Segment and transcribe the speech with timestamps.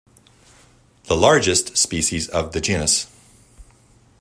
[1.03, 3.05] The largest species of the genus.